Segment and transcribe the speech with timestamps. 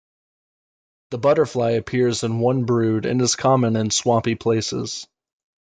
[1.11, 5.07] The butterfly appears in one brood and is common in swampy places.